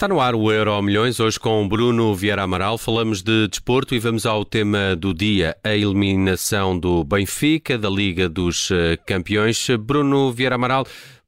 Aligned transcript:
Está 0.00 0.08
no 0.08 0.18
ar 0.18 0.34
o 0.34 0.50
Euro 0.50 0.80
Milhões, 0.80 1.20
hoje 1.20 1.38
com 1.38 1.68
Bruno 1.68 2.14
Vieira 2.14 2.44
Amaral. 2.44 2.78
Falamos 2.78 3.20
de 3.20 3.46
desporto 3.48 3.94
e 3.94 3.98
vamos 3.98 4.24
ao 4.24 4.46
tema 4.46 4.96
do 4.96 5.12
dia, 5.12 5.54
a 5.62 5.76
eliminação 5.76 6.78
do 6.78 7.04
Benfica, 7.04 7.76
da 7.76 7.90
Liga 7.90 8.26
dos 8.26 8.70
eh, 8.70 8.96
Campeões. 9.06 9.68
Bruno 9.78 10.32
Vieira 10.32 10.54
Amaral, 10.54 10.86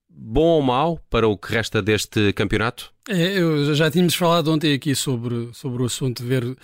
bom 0.08 0.46
ou 0.46 0.62
mau 0.62 0.98
para 1.10 1.28
o 1.28 1.36
que 1.36 1.52
resta 1.52 1.82
deste 1.82 2.32
campeonato? 2.32 2.90
É, 3.10 3.38
eu 3.38 3.74
já 3.74 3.90
tínhamos 3.90 4.14
falado 4.14 4.50
ontem 4.50 4.72
aqui 4.72 4.94
sobre, 4.94 5.50
sobre 5.52 5.82
o 5.82 5.84
assunto, 5.84 6.24
ver 6.24 6.42
uh, 6.42 6.56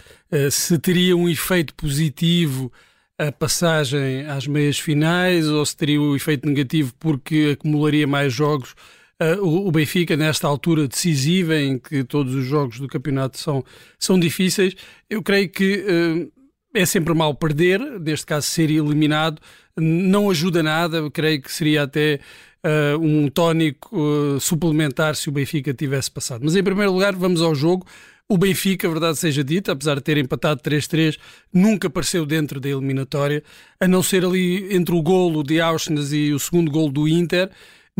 se 0.51 0.79
teria 0.79 1.15
um 1.15 1.29
efeito 1.29 1.75
positivo 1.75 2.73
a 3.19 3.30
passagem 3.30 4.25
às 4.25 4.47
meias 4.47 4.79
finais 4.79 5.47
ou 5.47 5.66
se 5.66 5.77
teria 5.77 6.01
um 6.01 6.16
efeito 6.16 6.48
negativo 6.48 6.91
porque 6.98 7.51
acumularia 7.52 8.06
mais 8.06 8.33
jogos 8.33 8.75
uh, 9.23 9.45
o, 9.45 9.71
Benfica, 9.71 10.17
nesta 10.17 10.47
altura 10.47 10.87
decisiva, 10.87 11.57
em 11.57 11.79
que 11.79 12.05
todos 12.05 12.35
os 12.35 12.45
jogos 12.45 12.79
do 12.79 12.89
campeonato 12.89 13.39
são, 13.39 13.65
são 13.99 14.19
difíceis, 14.19 14.75
eu 15.09 15.23
creio 15.23 15.49
que 15.49 15.85
uh, 15.85 16.33
é 16.75 16.87
sempre 16.87 17.15
mal 17.15 17.35
perder, 17.35 17.81
neste 18.01 18.27
caso 18.27 18.47
ser 18.47 18.71
eliminado, 18.71 19.41
não 19.77 20.31
ajuda 20.31 20.63
nada, 20.63 20.99
eu 20.99 21.11
creio 21.11 21.41
que 21.41 21.53
seria 21.53 21.85
até 21.85 22.21
uh, 22.65 22.99
um 23.01 23.29
tónico 23.29 24.39
suplementar 24.41 25.15
se 25.15 25.29
o 25.29 25.33
Benfica 25.33 25.73
tivesse 25.73 26.11
passado. 26.11 26.43
Mas 26.45 26.57
em 26.57 26.63
primeiro 26.63 26.93
lugar, 26.93 27.15
vamos 27.15 27.41
ao 27.41 27.55
jogo. 27.55 27.87
O 28.29 28.37
Benfica, 28.37 28.87
verdade 28.89 29.16
seja 29.16 29.43
dita, 29.43 29.73
apesar 29.73 29.95
de 29.95 30.03
ter 30.03 30.19
empatado 30.19 30.61
3-3, 30.61 31.16
nunca 31.51 31.87
apareceu 31.89 32.27
dentro 32.27 32.61
da 32.61 32.69
eliminatória, 32.69 33.43
a 33.80 33.89
não 33.89 34.03
ser 34.03 34.23
ali 34.23 34.75
entre 34.75 34.95
o 34.95 35.01
golo 35.01 35.43
de 35.43 35.61
Auschwitz 35.63 36.13
e 36.13 36.33
o 36.33 36.39
segundo 36.39 36.71
golo 36.71 36.93
do 36.93 37.09
Inter 37.09 37.51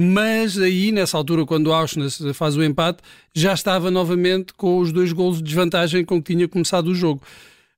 mas 0.01 0.57
aí, 0.57 0.93
nessa 0.93 1.17
altura, 1.17 1.45
quando 1.45 1.67
o 1.67 1.73
Auschwitz 1.73 2.21
faz 2.33 2.57
o 2.57 2.63
empate, 2.63 3.03
já 3.35 3.53
estava 3.53 3.91
novamente 3.91 4.53
com 4.55 4.79
os 4.79 4.93
dois 4.93 5.13
golos 5.13 5.39
de 5.39 5.43
desvantagem 5.43 6.05
com 6.05 6.23
que 6.23 6.37
tinha 6.37 6.47
começado 6.47 6.87
o 6.87 6.95
jogo. 6.95 7.21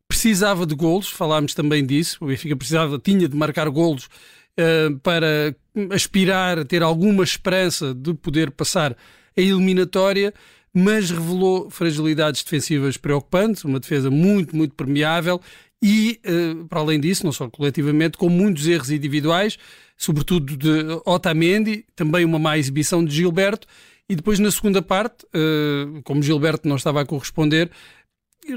Precisava 0.06 0.66
de 0.66 0.74
golos, 0.74 1.08
falámos 1.08 1.54
também 1.54 1.86
disso, 1.86 2.18
o 2.20 2.26
Benfica 2.26 2.54
precisava, 2.54 2.98
tinha 2.98 3.26
de 3.26 3.34
marcar 3.34 3.70
golos 3.70 4.04
uh, 4.04 4.98
para 4.98 5.56
aspirar 5.91 6.58
a 6.58 6.64
ter 6.66 6.82
alguma 6.82 7.24
esperança 7.24 7.94
de 7.94 8.12
poder 8.12 8.50
passar 8.50 8.92
a 9.34 9.41
eliminatória, 9.41 10.34
mas 10.74 11.10
revelou 11.10 11.70
fragilidades 11.70 12.42
defensivas 12.42 12.98
preocupantes, 12.98 13.64
uma 13.64 13.80
defesa 13.80 14.10
muito, 14.10 14.54
muito 14.54 14.74
permeável 14.74 15.41
e, 15.82 16.20
uh, 16.26 16.66
para 16.66 16.80
além 16.80 17.00
disso, 17.00 17.24
não 17.24 17.32
só 17.32 17.48
coletivamente, 17.48 18.18
com 18.18 18.28
muitos 18.28 18.66
erros 18.66 18.90
individuais, 18.90 19.58
sobretudo 19.96 20.56
de 20.56 21.00
Otamendi, 21.04 21.84
também 21.94 22.24
uma 22.24 22.38
má 22.38 22.58
exibição 22.58 23.04
de 23.04 23.14
Gilberto, 23.14 23.66
e 24.08 24.16
depois 24.16 24.38
na 24.38 24.50
segunda 24.50 24.82
parte, 24.82 25.24
uh, 25.26 26.02
como 26.02 26.22
Gilberto 26.22 26.68
não 26.68 26.76
estava 26.76 27.00
a 27.00 27.06
corresponder, 27.06 27.70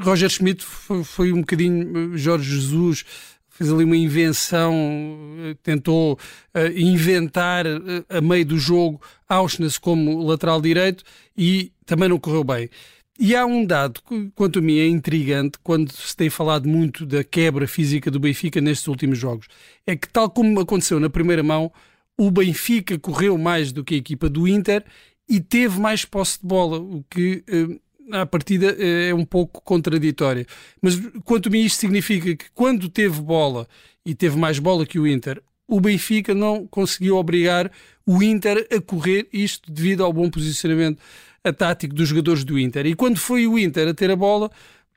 Roger 0.02 0.30
Schmidt 0.30 0.64
foi, 0.64 1.32
um 1.32 1.42
bocadinho 1.42 2.18
Jorge 2.18 2.50
Jesus 2.50 3.06
fez 3.50 3.72
ali 3.72 3.84
uma 3.84 3.96
invenção, 3.96 4.74
tentou 5.62 6.14
uh, 6.14 6.68
inventar 6.76 7.68
uh, 7.68 8.06
a 8.10 8.20
meio 8.20 8.46
do 8.46 8.58
jogo 8.58 9.00
Auschwitz 9.30 9.78
como 9.78 10.24
lateral 10.24 10.60
direito 10.60 11.04
e 11.38 11.72
também 11.86 12.10
não 12.10 12.18
correu 12.18 12.44
bem. 12.44 12.70
E 13.20 13.36
há 13.36 13.46
um 13.46 13.64
dado 13.64 14.02
que, 14.02 14.32
quanto 14.34 14.60
a 14.60 14.62
mim, 14.62 14.80
é 14.80 14.88
intrigante 14.88 15.60
quando 15.62 15.92
se 15.92 16.16
tem 16.16 16.30
falado 16.30 16.68
muito 16.68 17.06
da 17.06 17.24
quebra 17.24 17.68
física 17.68 18.10
do 18.10 18.20
Benfica 18.20 18.60
nestes 18.60 18.88
últimos 18.88 19.20
jogos. 19.20 19.48
É 19.86 19.96
que, 19.96 20.10
tal 20.10 20.30
como 20.30 20.60
aconteceu 20.60 21.00
na 21.00 21.10
primeira 21.10 21.44
mão, 21.44 21.72
o 22.18 22.32
Benfica 22.32 22.98
correu 22.98 23.38
mais 23.38 23.72
do 23.72 23.84
que 23.84 23.96
a 23.96 23.98
equipa 23.98 24.28
do 24.30 24.48
Inter 24.48 24.84
e 25.30 25.40
teve 25.40 25.80
mais 25.80 26.06
posse 26.06 26.40
de 26.40 26.48
bola, 26.48 26.80
o 26.80 27.04
que 27.10 27.44
eh, 27.48 27.80
à 28.12 28.26
partida 28.26 28.76
eh, 28.78 29.10
é 29.10 29.14
um 29.14 29.26
pouco 29.26 29.62
contraditório. 29.62 30.46
Mas 30.82 31.00
quanto 31.24 31.50
a 31.50 31.52
mim 31.52 31.62
isto 31.62 31.80
significa 31.80 32.36
que 32.36 32.46
quando 32.54 32.90
teve 32.90 33.22
bola 33.22 33.68
e 34.06 34.16
teve 34.16 34.38
mais 34.38 34.58
bola 34.60 34.86
que 34.86 35.00
o 35.00 35.08
Inter, 35.08 35.42
o 35.68 35.80
Benfica 35.80 36.34
não 36.34 36.68
conseguiu 36.68 37.16
obrigar 37.18 37.72
o 38.06 38.22
Inter 38.22 38.68
a 38.76 38.82
correr 38.82 39.28
isto 39.32 39.72
devido 39.72 40.04
ao 40.04 40.12
bom 40.12 40.30
posicionamento 40.30 41.00
tático 41.52 41.94
dos 41.94 42.08
jogadores 42.08 42.44
do 42.44 42.58
Inter. 42.58 42.86
E 42.86 42.96
quando 42.96 43.18
foi 43.18 43.48
o 43.48 43.60
Inter 43.60 43.90
a 43.90 43.94
ter 43.94 44.10
a 44.10 44.16
bola, 44.16 44.50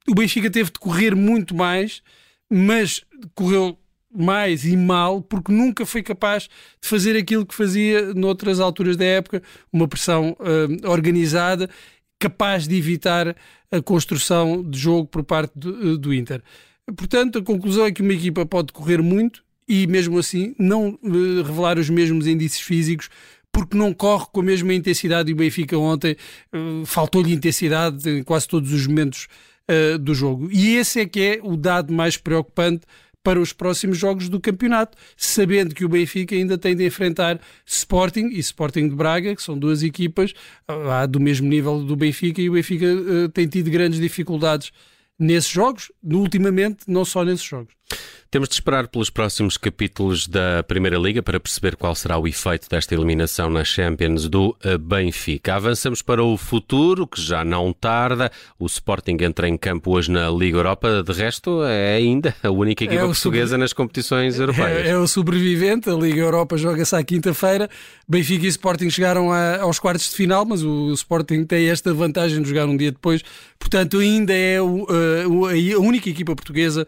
o 0.09 0.15
Benfica 0.15 0.51
teve 0.51 0.71
de 0.71 0.79
correr 0.79 1.15
muito 1.17 1.55
mais, 1.55 2.03
mas 2.51 3.03
correu 3.35 3.77
mais 4.17 4.65
e 4.65 4.77
mal 4.77 5.21
porque 5.21 5.53
nunca 5.53 5.85
foi 5.85 6.03
capaz 6.03 6.45
de 6.81 6.89
fazer 6.89 7.17
aquilo 7.17 7.45
que 7.45 7.55
fazia 7.55 8.15
noutras 8.15 8.61
alturas 8.61 8.97
da 8.97 9.05
época, 9.05 9.43
uma 9.73 9.87
pressão 9.87 10.37
uh, 10.41 10.91
organizada, 10.91 11.69
capaz 12.19 12.67
de 12.67 12.77
evitar 12.77 13.37
a 13.71 13.83
construção 13.83 14.63
de 14.63 14.79
jogo 14.79 15.07
por 15.07 15.23
parte 15.23 15.53
do, 15.59 15.99
do 15.99 16.15
Inter. 16.15 16.43
Portanto, 16.97 17.39
a 17.39 17.43
conclusão 17.43 17.85
é 17.85 17.93
que 17.93 18.01
uma 18.01 18.15
equipa 18.15 18.47
pode 18.47 18.73
correr 18.73 19.03
muito 19.03 19.45
e, 19.69 19.87
mesmo 19.87 20.19
assim, 20.19 20.55
não 20.59 20.99
uh, 21.03 21.43
revelar 21.43 21.79
os 21.79 21.91
mesmos 21.91 22.27
indícios 22.27 22.63
físicos 22.63 23.11
porque 23.57 23.75
não 23.75 23.95
corre 23.95 24.27
com 24.31 24.41
a 24.41 24.43
mesma 24.43 24.75
intensidade 24.75 25.31
e 25.31 25.33
o 25.33 25.37
Benfica 25.37 25.79
ontem 25.79 26.15
uh, 26.53 26.85
faltou-lhe 26.85 27.33
intensidade 27.33 28.07
em 28.07 28.23
quase 28.23 28.47
todos 28.47 28.71
os 28.71 28.87
momentos 28.87 29.29
uh, 29.67 29.97
do 29.99 30.15
jogo. 30.15 30.51
E 30.53 30.77
esse 30.77 31.01
é 31.01 31.07
que 31.07 31.21
é 31.23 31.41
o 31.43 31.57
dado 31.57 31.91
mais 31.91 32.19
preocupante 32.19 32.83
para 33.25 33.41
os 33.41 33.55
próximos 33.55 33.97
jogos 33.97 34.29
do 34.29 34.39
campeonato, 34.39 34.99
sabendo 35.17 35.75
que 35.75 35.87
o 35.87 35.89
Benfica 35.89 36.35
ainda 36.35 36.59
tem 36.59 36.77
de 36.77 36.85
enfrentar 36.85 37.41
Sporting 37.65 38.27
e 38.27 38.39
Sporting 38.41 38.91
de 38.91 38.95
Braga, 38.95 39.35
que 39.35 39.43
são 39.43 39.59
duas 39.59 39.83
equipas 39.83 40.35
uh, 40.71 41.09
do 41.09 41.19
mesmo 41.19 41.49
nível 41.49 41.83
do 41.83 41.97
Benfica, 41.97 42.43
e 42.43 42.51
o 42.51 42.53
Benfica 42.53 42.85
uh, 42.85 43.29
tem 43.31 43.49
tido 43.49 43.71
grandes 43.71 43.99
dificuldades 43.99 44.71
nesses 45.19 45.51
jogos, 45.51 45.91
ultimamente, 46.05 46.81
não 46.87 47.07
só 47.07 47.25
nesses 47.25 47.47
jogos. 47.47 47.73
Temos 48.29 48.49
de 48.49 48.57
esperar 48.57 48.89
pelos 48.89 49.09
próximos 49.09 49.57
capítulos 49.57 50.27
da 50.27 50.63
Primeira 50.65 50.99
Liga 50.99 51.23
para 51.23 51.39
perceber 51.39 51.77
qual 51.77 51.95
será 51.95 52.19
o 52.19 52.27
efeito 52.27 52.69
desta 52.69 52.93
eliminação 52.93 53.49
na 53.49 53.65
Champions 53.65 54.29
do 54.29 54.55
eh, 54.65 54.77
Benfica. 54.77 55.55
Avançamos 55.55 56.03
para 56.03 56.23
o 56.23 56.37
futuro, 56.37 57.07
que 57.07 57.21
já 57.21 57.45
não 57.45 57.73
tarda. 57.73 58.31
O 58.59 58.67
Sporting 58.67 59.17
entra 59.21 59.49
em 59.49 59.57
campo 59.57 59.93
hoje 59.93 60.11
na 60.11 60.29
Liga 60.29 60.59
Europa. 60.59 61.05
De 61.05 61.13
resto, 61.13 61.63
é 61.63 61.95
ainda 61.95 62.35
a 62.43 62.51
única 62.51 62.85
equipa 62.85 63.05
é 63.05 63.07
portuguesa 63.07 63.51
sobre... 63.51 63.61
nas 63.63 63.73
competições 63.73 64.39
europeias. 64.41 64.87
É, 64.87 64.91
é, 64.91 64.99
o 64.99 65.07
sobrevivente. 65.07 65.89
A 65.89 65.95
Liga 65.95 66.21
Europa 66.21 66.59
joga-se 66.59 66.97
à 66.97 67.05
quinta-feira. 67.05 67.71
Benfica 68.09 68.45
e 68.45 68.49
Sporting 68.49 68.91
chegaram 68.91 69.33
a, 69.33 69.61
aos 69.61 69.79
quartos 69.79 70.11
de 70.11 70.17
final, 70.17 70.45
mas 70.45 70.65
o, 70.65 70.93
Sporting 70.93 71.45
tem 71.45 71.69
esta 71.69 71.95
vantagem 71.95 72.43
de 72.43 72.49
jogar 72.49 72.67
um 72.67 72.77
dia 72.77 72.91
depois. 72.91 73.23
Portanto, 73.57 73.99
ainda 73.99 74.35
é 74.35 74.61
o, 74.61 74.83
uh, 74.83 75.77
a 75.77 75.81
única 75.81 76.11
equipa 76.11 76.35
portuguesa 76.35 76.87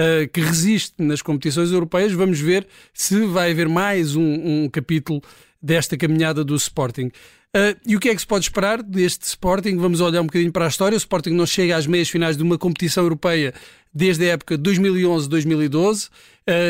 uh, 0.00 0.28
que 0.28 0.40
resiste 0.40 0.94
nas 0.98 1.20
competições 1.20 1.70
europeias. 1.70 2.12
Vamos 2.12 2.40
ver 2.40 2.66
se 2.92 3.24
vai 3.26 3.50
haver 3.50 3.68
mais 3.68 4.16
um, 4.16 4.64
um 4.64 4.68
capítulo 4.68 5.22
desta 5.62 5.96
caminhada 5.96 6.42
do 6.42 6.56
Sporting. 6.56 7.10
Uh, 7.54 7.74
e 7.84 7.96
o 7.96 8.00
que 8.00 8.08
é 8.08 8.14
que 8.14 8.20
se 8.20 8.26
pode 8.26 8.44
esperar 8.44 8.82
deste 8.82 9.22
Sporting? 9.22 9.76
Vamos 9.76 10.00
olhar 10.00 10.20
um 10.20 10.26
bocadinho 10.26 10.52
para 10.52 10.64
a 10.66 10.68
história. 10.68 10.94
O 10.94 10.98
Sporting 10.98 11.30
não 11.30 11.46
chega 11.46 11.76
às 11.76 11.86
meias 11.86 12.08
finais 12.08 12.36
de 12.36 12.42
uma 12.42 12.56
competição 12.56 13.02
europeia 13.02 13.52
desde 13.92 14.24
a 14.24 14.32
época 14.34 14.56
2011-2012, 14.56 16.06
uh, 16.06 16.10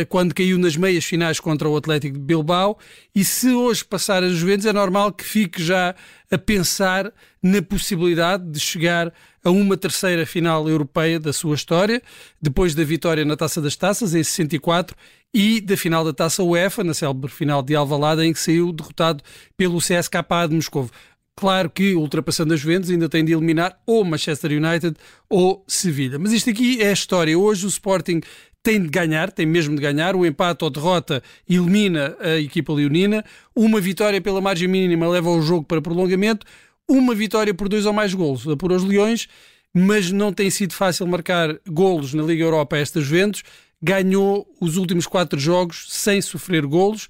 quando 0.08 0.34
caiu 0.34 0.58
nas 0.58 0.76
meias 0.76 1.04
finais 1.04 1.41
contra 1.41 1.68
o 1.68 1.76
Atlético 1.76 2.18
de 2.18 2.24
Bilbao. 2.24 2.78
E 3.14 3.24
se 3.24 3.50
hoje 3.50 3.84
passar 3.84 4.22
as 4.22 4.32
Juventus, 4.32 4.66
é 4.66 4.72
normal 4.72 5.12
que 5.12 5.24
fique 5.24 5.62
já 5.62 5.94
a 6.30 6.38
pensar 6.38 7.12
na 7.42 7.60
possibilidade 7.62 8.50
de 8.50 8.60
chegar 8.60 9.12
a 9.42 9.50
uma 9.50 9.76
terceira 9.76 10.26
final 10.26 10.68
europeia 10.68 11.18
da 11.18 11.32
sua 11.32 11.54
história, 11.54 12.02
depois 12.41 12.74
da 12.74 12.84
vitória 12.84 13.24
na 13.24 13.36
Taça 13.36 13.60
das 13.60 13.74
Taças, 13.74 14.14
em 14.14 14.22
64, 14.22 14.94
e 15.32 15.60
da 15.60 15.76
final 15.76 16.04
da 16.04 16.12
Taça 16.12 16.42
UEFA, 16.42 16.84
na 16.84 16.92
célebre 16.92 17.30
final 17.30 17.62
de 17.62 17.74
Alvalade, 17.74 18.22
em 18.22 18.32
que 18.32 18.38
saiu 18.38 18.72
derrotado 18.72 19.22
pelo 19.56 19.78
CSKA 19.78 20.48
de 20.48 20.54
Moscou. 20.54 20.91
Claro 21.36 21.71
que, 21.71 21.94
ultrapassando 21.94 22.53
as 22.53 22.60
Juventus, 22.60 22.91
ainda 22.91 23.09
tem 23.09 23.24
de 23.24 23.33
eliminar 23.33 23.80
ou 23.86 24.04
Manchester 24.04 24.50
United 24.50 24.94
ou 25.26 25.65
Sevilha. 25.66 26.18
Mas 26.18 26.33
isto 26.33 26.50
aqui 26.50 26.83
é 26.83 26.91
a 26.91 26.92
história. 26.92 27.38
Hoje 27.38 27.65
o 27.65 27.68
Sporting 27.68 28.21
tem 28.62 28.80
de 28.80 28.89
ganhar, 28.89 29.30
tem 29.30 29.47
mesmo 29.47 29.74
de 29.74 29.83
ganhar. 29.83 30.15
O 30.15 30.27
empate 30.27 30.65
ou 30.65 30.71
derrota 30.71 31.22
elimina 31.48 32.16
a 32.21 32.39
equipa 32.39 32.72
leonina. 32.72 33.24
Uma 33.54 33.80
vitória 33.80 34.21
pela 34.21 34.41
margem 34.41 34.68
mínima 34.68 35.09
leva 35.09 35.30
o 35.30 35.42
jogo 35.42 35.65
para 35.65 35.80
prolongamento. 35.80 36.47
Uma 36.89 37.15
vitória 37.15 37.54
por 37.54 37.68
dois 37.68 37.86
ou 37.86 37.92
mais 37.92 38.12
golos 38.12 38.45
por 38.59 38.72
os 38.72 38.83
Leões, 38.83 39.28
mas 39.72 40.10
não 40.10 40.33
tem 40.33 40.51
sido 40.51 40.74
fácil 40.74 41.07
marcar 41.07 41.57
golos 41.68 42.12
na 42.12 42.22
Liga 42.22 42.42
Europa 42.42 42.77
a 42.77 42.80
estas 42.80 43.04
Juventus. 43.04 43.42
Ganhou 43.80 44.47
os 44.60 44.77
últimos 44.77 45.07
quatro 45.07 45.39
jogos 45.39 45.86
sem 45.89 46.21
sofrer 46.21 46.66
golos. 46.66 47.09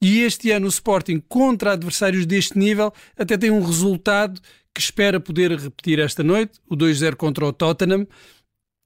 E 0.00 0.20
este 0.22 0.50
ano 0.50 0.66
o 0.66 0.68
Sporting, 0.68 1.22
contra 1.28 1.72
adversários 1.72 2.24
deste 2.24 2.56
nível, 2.56 2.92
até 3.16 3.36
tem 3.36 3.50
um 3.50 3.62
resultado 3.62 4.40
que 4.72 4.80
espera 4.80 5.18
poder 5.18 5.50
repetir 5.50 5.98
esta 5.98 6.22
noite, 6.22 6.60
o 6.68 6.76
2-0 6.76 7.16
contra 7.16 7.44
o 7.44 7.52
Tottenham. 7.52 8.06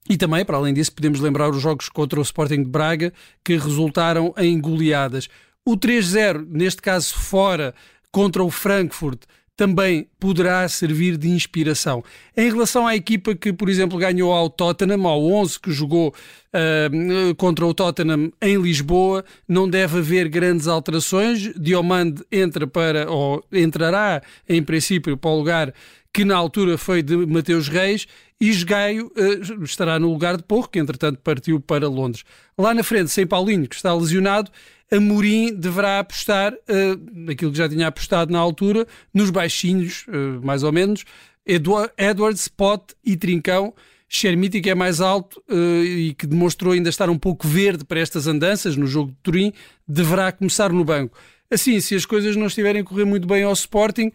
E 0.09 0.17
também, 0.17 0.43
para 0.43 0.57
além 0.57 0.73
disso, 0.73 0.91
podemos 0.91 1.19
lembrar 1.19 1.49
os 1.49 1.61
jogos 1.61 1.87
contra 1.89 2.19
o 2.19 2.23
Sporting 2.23 2.63
de 2.63 2.69
Braga, 2.69 3.13
que 3.43 3.55
resultaram 3.55 4.33
em 4.37 4.59
goleadas. 4.59 5.29
O 5.65 5.77
3-0, 5.77 6.45
neste 6.49 6.81
caso 6.81 7.13
fora, 7.13 7.73
contra 8.11 8.43
o 8.43 8.51
Frankfurt, 8.51 9.21
também 9.55 10.07
poderá 10.19 10.67
servir 10.67 11.17
de 11.17 11.29
inspiração. 11.29 12.03
Em 12.35 12.49
relação 12.49 12.87
à 12.87 12.95
equipa 12.95 13.35
que, 13.35 13.53
por 13.53 13.69
exemplo, 13.69 13.99
ganhou 13.99 14.33
ao 14.33 14.49
Tottenham, 14.49 15.05
ao 15.07 15.23
11 15.23 15.59
que 15.59 15.71
jogou 15.71 16.09
uh, 16.09 17.35
contra 17.35 17.65
o 17.65 17.73
Tottenham 17.73 18.31
em 18.41 18.59
Lisboa, 18.59 19.23
não 19.47 19.69
deve 19.69 19.99
haver 19.99 20.27
grandes 20.27 20.67
alterações. 20.67 21.53
Diomande 21.55 22.23
entra 22.31 22.65
para, 22.65 23.11
ou 23.11 23.43
entrará 23.51 24.23
em 24.49 24.63
princípio 24.63 25.15
para 25.15 25.29
o 25.29 25.37
lugar 25.37 25.73
que 26.11 26.23
na 26.23 26.35
altura 26.35 26.77
foi 26.77 27.01
de 27.01 27.17
Mateus 27.25 27.67
Reis, 27.67 28.07
e 28.39 28.53
Gaio 28.65 29.11
uh, 29.15 29.63
estará 29.63 29.97
no 29.97 30.11
lugar 30.11 30.35
de 30.35 30.43
Porro, 30.43 30.67
que 30.67 30.77
entretanto 30.77 31.19
partiu 31.23 31.59
para 31.59 31.87
Londres. 31.87 32.23
Lá 32.57 32.73
na 32.73 32.83
frente, 32.83 33.09
sem 33.09 33.25
Paulinho, 33.25 33.67
que 33.67 33.75
está 33.75 33.93
lesionado, 33.93 34.51
Amorim 34.91 35.53
deverá 35.53 35.99
apostar, 35.99 36.53
uh, 36.53 37.35
que 37.35 37.53
já 37.53 37.67
tinha 37.67 37.87
apostado 37.87 38.31
na 38.31 38.39
altura, 38.39 38.87
nos 39.13 39.29
baixinhos, 39.29 40.05
uh, 40.07 40.45
mais 40.45 40.63
ou 40.63 40.71
menos, 40.71 41.03
Edward, 41.45 41.91
Edward 41.97 42.39
Spot 42.39 42.81
e 43.03 43.15
Trincão. 43.15 43.73
Chermiti, 44.15 44.61
que 44.61 44.69
é 44.69 44.75
mais 44.75 45.01
alto 45.01 45.41
uh, 45.49 45.83
e 45.83 46.13
que 46.13 46.27
demonstrou 46.27 46.73
ainda 46.73 46.87
estar 46.87 47.09
um 47.09 47.17
pouco 47.17 47.47
verde 47.47 47.83
para 47.83 47.99
estas 47.99 48.27
andanças 48.27 48.77
no 48.77 48.85
jogo 48.85 49.09
de 49.09 49.17
Turim, 49.23 49.51
deverá 49.87 50.31
começar 50.31 50.71
no 50.71 50.85
banco. 50.85 51.17
Assim, 51.49 51.79
se 51.79 51.95
as 51.95 52.05
coisas 52.05 52.35
não 52.35 52.45
estiverem 52.45 52.81
a 52.81 52.85
correr 52.85 53.05
muito 53.05 53.27
bem 53.27 53.41
ao 53.41 53.53
Sporting, 53.53 54.11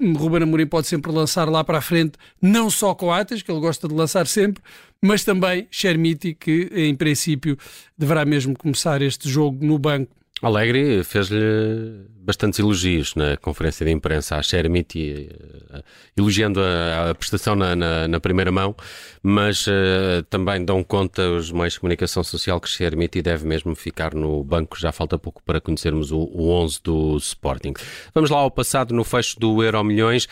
Ruben 0.00 0.42
Amorim 0.42 0.66
pode 0.66 0.86
sempre 0.86 1.12
lançar 1.12 1.48
lá 1.48 1.62
para 1.62 1.78
a 1.78 1.82
frente, 1.82 2.12
não 2.40 2.70
só 2.70 2.94
Coates, 2.94 3.42
que 3.42 3.50
ele 3.50 3.60
gosta 3.60 3.86
de 3.86 3.94
lançar 3.94 4.26
sempre, 4.26 4.62
mas 5.02 5.24
também 5.24 5.66
Chermiti, 5.70 6.34
que 6.34 6.70
em 6.72 6.94
princípio 6.94 7.58
deverá 7.96 8.24
mesmo 8.24 8.56
começar 8.56 9.02
este 9.02 9.28
jogo 9.28 9.64
no 9.64 9.78
banco. 9.78 10.19
Alegre 10.42 11.04
fez-lhe 11.04 12.08
bastantes 12.22 12.58
elogios 12.58 13.14
na 13.14 13.36
conferência 13.36 13.84
de 13.84 13.92
imprensa 13.92 14.36
à 14.36 14.42
Shermit, 14.42 14.96
uh, 14.98 15.82
elogiando 16.16 16.60
a, 16.60 17.10
a 17.10 17.14
prestação 17.14 17.56
na, 17.56 17.74
na, 17.74 18.08
na, 18.08 18.20
primeira 18.20 18.52
mão, 18.52 18.74
mas 19.22 19.66
uh, 19.66 20.22
também 20.28 20.64
dão 20.64 20.82
conta 20.84 21.28
os 21.30 21.50
meios 21.50 21.74
de 21.74 21.80
comunicação 21.80 22.22
social 22.22 22.60
que 22.60 22.68
Shermit 22.68 23.20
deve 23.20 23.46
mesmo 23.46 23.74
ficar 23.74 24.14
no 24.14 24.44
banco. 24.44 24.78
Já 24.78 24.92
falta 24.92 25.18
pouco 25.18 25.42
para 25.44 25.60
conhecermos 25.60 26.12
o, 26.12 26.18
o 26.18 26.50
11 26.50 26.80
do 26.84 27.16
Sporting. 27.16 27.74
Vamos 28.14 28.30
lá 28.30 28.38
ao 28.38 28.50
passado 28.50 28.94
no 28.94 29.02
fecho 29.02 29.38
do 29.40 29.62
Euro 29.62 29.82
Milhões. 29.82 30.28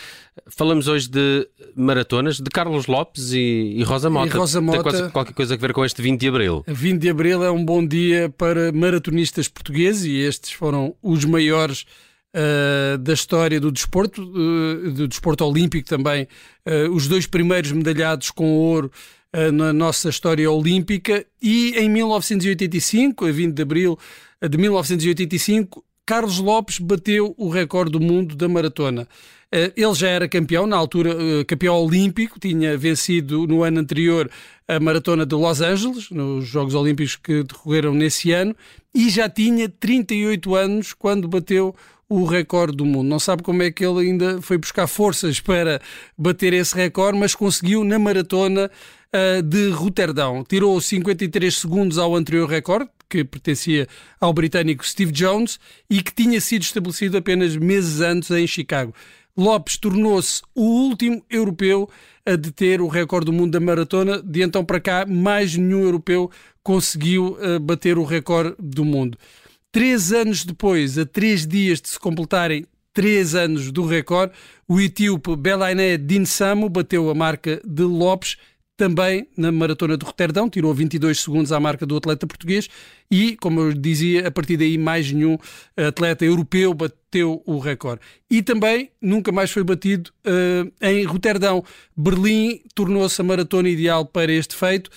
Falamos 0.47 0.87
hoje 0.87 1.09
de 1.09 1.49
maratonas 1.75 2.37
de 2.37 2.49
Carlos 2.51 2.87
Lopes 2.87 3.33
e, 3.33 3.75
e 3.77 3.83
Rosa 3.83 4.09
Mota. 4.09 4.29
E 4.29 4.39
Rosa 4.39 4.61
Mota. 4.61 4.93
Tem 4.93 5.11
qualquer 5.11 5.35
coisa 5.35 5.55
a 5.55 5.57
ver 5.57 5.73
com 5.73 5.85
este 5.85 6.01
20 6.01 6.21
de 6.21 6.29
Abril. 6.29 6.65
20 6.67 7.01
de 7.01 7.09
Abril 7.09 7.43
é 7.43 7.51
um 7.51 7.65
bom 7.65 7.85
dia 7.85 8.33
para 8.37 8.71
maratonistas 8.73 9.49
portugueses 9.49 9.98
e 10.05 10.17
estes 10.17 10.53
foram 10.53 10.95
os 11.03 11.25
maiores 11.25 11.85
uh, 12.35 12.99
da 12.99 13.13
história 13.13 13.61
do 13.61 13.71
desporto, 13.71 14.23
uh, 14.23 14.91
do 14.93 15.09
desporto 15.09 15.45
olímpico 15.45 15.89
também, 15.89 16.29
uh, 16.67 16.93
os 16.93 17.09
dois 17.09 17.27
primeiros 17.27 17.73
medalhados 17.73 18.31
com 18.31 18.57
ouro 18.57 18.91
na 19.53 19.75
nossa 19.75 20.09
história 20.09 20.51
olímpica 20.51 21.23
e 21.41 21.75
em 21.77 21.87
1985, 21.91 23.27
a 23.27 23.31
20 23.31 23.55
de 23.55 23.61
abril 23.61 23.99
de 24.41 24.57
1985, 24.57 25.85
Carlos 26.07 26.39
Lopes 26.39 26.79
bateu 26.79 27.35
o 27.37 27.51
recorde 27.51 27.93
do 27.93 28.01
mundo 28.01 28.35
da 28.35 28.49
maratona. 28.49 29.07
Ele 29.51 29.95
já 29.95 30.09
era 30.09 30.29
campeão, 30.29 30.67
na 30.67 30.77
altura 30.77 31.17
campeão 31.47 31.75
olímpico, 31.77 32.39
tinha 32.39 32.77
vencido 32.77 33.47
no 33.47 33.63
ano 33.63 33.81
anterior 33.81 34.31
a 34.69 34.79
maratona 34.79 35.25
de 35.25 35.35
Los 35.35 35.63
Angeles, 35.63 36.11
nos 36.11 36.47
Jogos 36.47 36.75
Olímpicos 36.75 37.17
que 37.17 37.43
decorreram 37.43 37.95
nesse 37.95 38.31
ano, 38.33 38.55
e 38.95 39.09
já 39.09 39.29
tinha 39.29 39.67
38 39.69 40.55
anos 40.55 40.93
quando 40.93 41.27
bateu 41.27 41.75
o 42.09 42.25
recorde 42.25 42.77
do 42.77 42.85
mundo. 42.85 43.09
Não 43.09 43.19
sabe 43.19 43.43
como 43.43 43.63
é 43.63 43.71
que 43.71 43.85
ele 43.85 44.01
ainda 44.01 44.41
foi 44.41 44.59
buscar 44.59 44.87
forças 44.87 45.41
para 45.41 45.81
bater 46.17 46.53
esse 46.53 46.75
recorde, 46.75 47.19
mas 47.19 47.35
conseguiu 47.35 47.85
na 47.85 47.99
maratona 47.99 48.71
uh, 49.15 49.43
de 49.43 49.71
Roterdão. 49.71 50.45
Tirou 50.47 50.81
53 50.81 51.55
segundos 51.55 51.99
ao 51.99 52.17
anterior 52.17 52.49
recorde, 52.49 52.91
que 53.09 53.25
pertencia 53.25 53.87
ao 54.21 54.33
britânico 54.33 54.87
Steve 54.87 55.13
Jones 55.13 55.59
e 55.89 56.03
que 56.03 56.13
tinha 56.15 56.41
sido 56.41 56.63
estabelecido 56.63 57.17
apenas 57.17 57.57
meses 57.57 58.01
antes 58.01 58.31
em 58.31 58.47
Chicago. 58.47 58.95
Lopes 59.39 59.77
tornou-se 59.77 60.43
o 60.53 60.63
último 60.63 61.25
europeu 61.31 61.89
a 62.27 62.35
deter 62.35 62.81
o 62.81 62.89
recorde 62.89 63.27
do 63.27 63.33
mundo 63.33 63.53
da 63.53 63.61
maratona. 63.61 64.21
De 64.21 64.43
então 64.43 64.65
para 64.65 64.81
cá, 64.81 65.07
mais 65.07 65.57
nenhum 65.57 65.83
europeu 65.83 66.29
conseguiu 66.61 67.39
uh, 67.41 67.61
bater 67.61 67.97
o 67.99 68.03
recorde 68.03 68.57
do 68.59 68.85
mundo. 68.85 69.17
Três 69.71 70.13
anos 70.13 70.45
depois, 70.45 70.99
a 70.99 71.07
três 71.07 71.47
dias 71.47 71.81
de 71.81 71.89
se 71.89 72.01
completarem 72.01 72.67
três 72.93 73.37
anos 73.37 73.71
do 73.71 73.87
recorde, 73.87 74.33
o 74.67 74.81
etíope 74.81 75.37
Belainé 75.37 75.97
Dinsamo 75.97 76.69
bateu 76.69 77.09
a 77.09 77.15
marca 77.15 77.63
de 77.65 77.85
Lopes, 77.85 78.37
também 78.79 79.27
na 79.37 79.51
maratona 79.51 79.99
de 79.99 80.07
Roterdão, 80.07 80.49
tirou 80.49 80.73
22 80.73 81.21
segundos 81.21 81.51
à 81.51 81.59
marca 81.59 81.85
do 81.85 81.97
atleta 81.97 82.29
português 82.29 82.69
e, 83.11 83.37
como 83.37 83.61
eu 83.61 83.73
dizia, 83.75 84.29
a 84.29 84.31
partir 84.31 84.57
daí 84.57 84.79
mais 84.79 85.11
nenhum 85.13 85.37
atleta 85.77 86.25
europeu 86.25 86.73
bateu 86.73 87.43
o 87.45 87.59
recorde. 87.59 88.01
E 88.31 88.41
também 88.41 88.91
nunca 89.03 89.33
mais 89.33 89.51
foi 89.51 89.65
batido 89.65 90.11
uh, 90.25 90.73
em 90.81 91.05
Roterdão. 91.05 91.65
Berlim 91.97 92.63
tornou-se 92.73 93.21
a 93.21 93.25
maratona 93.25 93.69
ideal 93.69 94.07
para 94.07 94.31
este 94.33 94.55
feito 94.55 94.89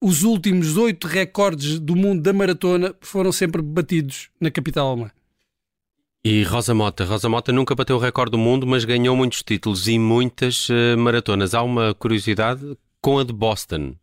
os 0.00 0.22
últimos 0.22 0.76
oito 0.76 1.06
recordes 1.06 1.78
do 1.78 1.96
mundo 1.96 2.22
da 2.22 2.32
maratona 2.32 2.94
foram 3.00 3.32
sempre 3.32 3.60
batidos 3.60 4.28
na 4.40 4.50
capital 4.50 4.88
alemã. 4.88 5.10
E 6.24 6.42
Rosa 6.42 6.74
Mota, 6.74 7.04
Rosa 7.04 7.28
Mota 7.28 7.52
nunca 7.52 7.74
bateu 7.74 7.96
o 7.96 7.98
recorde 7.98 8.32
do 8.32 8.38
mundo, 8.38 8.66
mas 8.66 8.84
ganhou 8.84 9.14
muitos 9.14 9.42
títulos 9.42 9.86
e 9.88 9.98
muitas 9.98 10.68
uh, 10.68 10.98
maratonas. 10.98 11.54
Há 11.54 11.62
uma 11.62 11.94
curiosidade 11.94 12.76
com 13.06 13.20
a 13.20 13.24
de 13.24 13.32
Boston. 13.32 13.94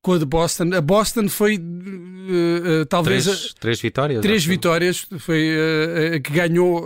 Com 0.00 0.12
a 0.12 0.18
de 0.18 0.24
Boston. 0.24 0.70
A 0.76 0.80
Boston 0.80 1.28
foi 1.28 1.56
uh, 1.56 2.82
uh, 2.82 2.86
talvez. 2.86 3.24
Três, 3.24 3.46
a, 3.50 3.60
três 3.60 3.80
vitórias? 3.80 4.22
Três 4.22 4.44
vitórias, 4.44 5.06
foi 5.18 5.50
a 6.14 6.20
que 6.20 6.32
ganhou 6.32 6.84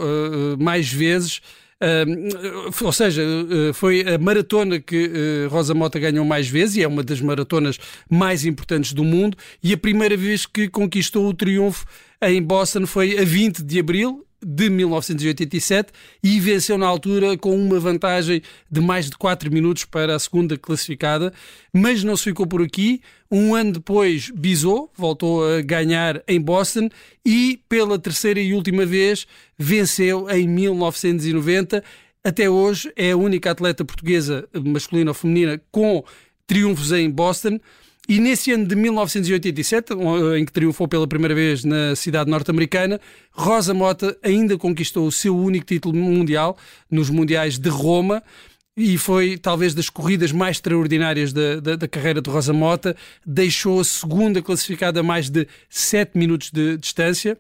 mais 0.58 0.90
vezes. 0.90 1.42
Uh, 1.80 2.84
ou 2.84 2.92
seja, 2.92 3.22
uh, 3.22 3.74
foi 3.74 4.00
a 4.00 4.18
maratona 4.18 4.80
que 4.80 5.12
uh, 5.46 5.48
Rosa 5.50 5.74
Mota 5.74 5.98
ganhou 5.98 6.24
mais 6.24 6.48
vezes 6.48 6.76
e 6.76 6.82
é 6.82 6.88
uma 6.88 7.04
das 7.04 7.20
maratonas 7.20 7.78
mais 8.08 8.46
importantes 8.46 8.94
do 8.94 9.04
mundo. 9.04 9.36
E 9.62 9.74
a 9.74 9.76
primeira 9.76 10.16
vez 10.16 10.46
que 10.46 10.68
conquistou 10.68 11.28
o 11.28 11.34
triunfo 11.34 11.84
em 12.22 12.42
Boston 12.42 12.86
foi 12.86 13.18
a 13.18 13.24
20 13.24 13.62
de 13.62 13.78
abril 13.78 14.24
de 14.44 14.70
1987 14.70 15.92
e 16.22 16.38
venceu 16.40 16.78
na 16.78 16.86
altura 16.86 17.36
com 17.36 17.56
uma 17.56 17.80
vantagem 17.80 18.42
de 18.70 18.80
mais 18.80 19.10
de 19.10 19.16
4 19.16 19.52
minutos 19.52 19.84
para 19.84 20.14
a 20.14 20.18
segunda 20.18 20.56
classificada, 20.56 21.32
mas 21.72 22.04
não 22.04 22.16
se 22.16 22.24
ficou 22.24 22.46
por 22.46 22.62
aqui. 22.62 23.00
Um 23.30 23.54
ano 23.54 23.72
depois, 23.72 24.30
Bizot 24.30 24.90
voltou 24.96 25.46
a 25.46 25.60
ganhar 25.60 26.22
em 26.26 26.40
Boston 26.40 26.88
e, 27.24 27.60
pela 27.68 27.98
terceira 27.98 28.40
e 28.40 28.54
última 28.54 28.86
vez, 28.86 29.26
venceu 29.58 30.30
em 30.30 30.46
1990. 30.46 31.82
Até 32.24 32.48
hoje 32.48 32.92
é 32.96 33.12
a 33.12 33.16
única 33.16 33.50
atleta 33.50 33.84
portuguesa, 33.84 34.48
masculina 34.54 35.10
ou 35.10 35.14
feminina, 35.14 35.60
com 35.70 36.04
triunfos 36.46 36.92
em 36.92 37.10
Boston. 37.10 37.58
E 38.08 38.20
nesse 38.20 38.50
ano 38.52 38.66
de 38.66 38.74
1987, 38.74 39.92
em 40.38 40.44
que 40.46 40.50
triunfou 40.50 40.88
pela 40.88 41.06
primeira 41.06 41.34
vez 41.34 41.62
na 41.62 41.94
cidade 41.94 42.30
norte-americana, 42.30 42.98
Rosa 43.30 43.74
Mota 43.74 44.16
ainda 44.22 44.56
conquistou 44.56 45.06
o 45.06 45.12
seu 45.12 45.36
único 45.36 45.66
título 45.66 45.94
mundial 45.94 46.56
nos 46.90 47.10
Mundiais 47.10 47.58
de 47.58 47.68
Roma 47.68 48.22
e 48.74 48.96
foi 48.96 49.36
talvez 49.36 49.74
das 49.74 49.90
corridas 49.90 50.32
mais 50.32 50.56
extraordinárias 50.56 51.34
da, 51.34 51.60
da, 51.60 51.76
da, 51.76 51.86
carreira 51.86 52.22
de 52.22 52.30
Rosa 52.30 52.54
Mota. 52.54 52.96
Deixou 53.26 53.78
a 53.78 53.84
segunda 53.84 54.40
classificada 54.40 55.00
a 55.00 55.02
mais 55.02 55.28
de 55.28 55.46
7 55.68 56.16
minutos 56.16 56.50
de 56.50 56.78
distância. 56.78 57.36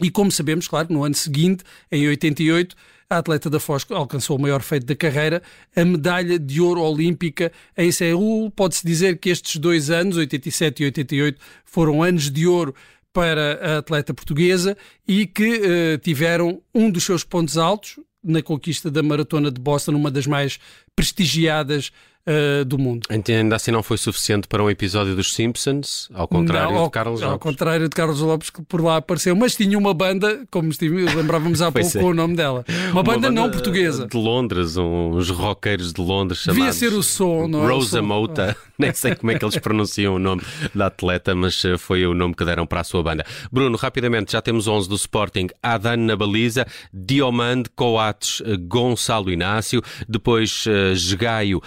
E 0.00 0.10
como 0.10 0.30
sabemos, 0.30 0.66
claro, 0.66 0.88
no 0.90 1.04
ano 1.04 1.14
seguinte, 1.14 1.64
em 1.90 2.08
88, 2.08 2.74
a 3.10 3.18
atleta 3.18 3.50
da 3.50 3.60
Foz 3.60 3.84
alcançou 3.90 4.38
o 4.38 4.40
maior 4.40 4.62
feito 4.62 4.86
da 4.86 4.96
carreira, 4.96 5.42
a 5.76 5.84
medalha 5.84 6.38
de 6.38 6.60
ouro 6.62 6.80
olímpica 6.80 7.52
em 7.76 7.92
Seul. 7.92 8.50
Pode-se 8.50 8.86
dizer 8.86 9.18
que 9.18 9.28
estes 9.28 9.56
dois 9.56 9.90
anos, 9.90 10.16
87 10.16 10.82
e 10.82 10.86
88, 10.86 11.38
foram 11.64 12.02
anos 12.02 12.30
de 12.30 12.46
ouro 12.46 12.74
para 13.12 13.74
a 13.74 13.78
atleta 13.78 14.14
portuguesa 14.14 14.76
e 15.06 15.26
que 15.26 15.60
uh, 15.60 15.98
tiveram 15.98 16.62
um 16.74 16.90
dos 16.90 17.04
seus 17.04 17.22
pontos 17.22 17.58
altos 17.58 18.00
na 18.24 18.40
conquista 18.40 18.90
da 18.90 19.02
maratona 19.02 19.50
de 19.50 19.60
Boston, 19.60 19.92
uma 19.92 20.10
das 20.10 20.26
mais 20.26 20.58
prestigiadas 20.96 21.92
uh, 22.28 22.64
do 22.64 22.78
mundo. 22.78 23.06
Ainda 23.08 23.56
assim 23.56 23.70
não 23.70 23.82
foi 23.82 23.98
suficiente 23.98 24.46
para 24.48 24.62
um 24.62 24.70
episódio 24.70 25.14
dos 25.14 25.34
Simpsons, 25.34 26.08
ao 26.14 26.28
contrário 26.28 26.72
não, 26.72 26.78
ao, 26.78 26.84
de 26.86 26.90
Carlos 26.90 27.20
Lopes. 27.20 27.32
Ao 27.32 27.38
contrário 27.38 27.88
de 27.88 27.94
Carlos 27.94 28.20
Lopes, 28.20 28.50
que 28.50 28.62
por 28.62 28.82
lá 28.82 28.96
apareceu, 28.96 29.34
mas 29.34 29.54
tinha 29.54 29.76
uma 29.78 29.94
banda, 29.94 30.44
como 30.50 30.70
lembrávamos 30.80 31.62
há 31.62 31.70
pouco, 31.72 31.98
é. 31.98 32.00
com 32.00 32.08
o 32.08 32.14
nome 32.14 32.36
dela. 32.36 32.64
Uma, 32.68 32.90
uma 32.90 33.02
banda, 33.02 33.28
banda, 33.28 33.30
não 33.30 33.50
portuguesa. 33.50 34.06
De 34.06 34.16
Londres, 34.16 34.76
uns 34.76 35.30
roqueiros 35.30 35.92
de 35.92 36.00
Londres 36.00 36.40
chamados... 36.40 36.64
Devia 36.64 36.72
ser 36.72 36.96
o 36.96 37.02
som, 37.02 37.48
não 37.48 37.64
é? 37.64 37.72
Rosa 37.72 38.02
Mota, 38.02 38.56
nem 38.78 38.92
sei 38.92 39.14
como 39.14 39.30
é 39.32 39.38
que 39.38 39.44
eles 39.44 39.58
pronunciam 39.58 40.14
o 40.14 40.18
nome 40.18 40.42
da 40.74 40.86
atleta, 40.86 41.34
mas 41.34 41.64
eh, 41.64 41.76
foi 41.76 42.06
o 42.06 42.14
nome 42.14 42.34
que 42.34 42.44
deram 42.44 42.66
para 42.66 42.80
a 42.80 42.84
sua 42.84 43.02
banda. 43.02 43.24
Bruno, 43.50 43.76
rapidamente, 43.76 44.32
já 44.32 44.40
temos 44.42 44.66
11 44.66 44.88
do 44.88 44.96
Sporting, 44.96 45.48
Adan 45.62 45.96
na 45.98 46.16
baliza, 46.16 46.66
Diomande, 46.92 47.70
Coates, 47.74 48.42
eh, 48.44 48.56
Gonçalo 48.56 49.30
Inácio, 49.30 49.82
depois 50.08 50.64
uh, 50.66 51.16
Gaio, 51.16 51.60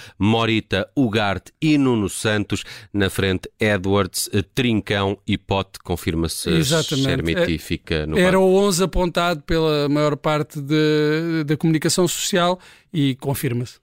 Morita, 0.46 0.88
Ugarte 0.96 1.52
e 1.60 1.76
Nuno 1.76 2.08
Santos. 2.08 2.64
Na 2.94 3.10
frente, 3.10 3.50
Edwards, 3.60 4.30
Trincão 4.54 5.18
e 5.26 5.40
Pote. 5.40 5.80
Confirma-se 5.84 6.52
Exatamente. 6.52 7.58
fica 7.58 8.06
no 8.06 8.16
Era 8.18 8.38
banco. 8.38 8.44
o 8.52 8.56
11 8.68 8.84
apontado 8.84 9.42
pela 9.42 9.90
maior 9.90 10.16
parte 10.16 10.60
da 10.62 11.58
comunicação 11.58 12.08
social 12.08 12.60
e 12.94 13.16
confirma-se. 13.16 13.80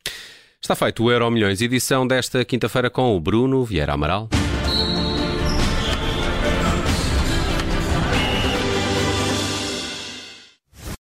Está 0.60 0.76
feito 0.76 1.02
o 1.02 1.10
Euro 1.10 1.28
Milhões, 1.32 1.60
edição 1.60 2.06
desta 2.06 2.44
quinta-feira 2.44 2.88
com 2.88 3.16
o 3.16 3.20
Bruno 3.20 3.64
Vieira 3.64 3.94
Amaral. 3.94 4.28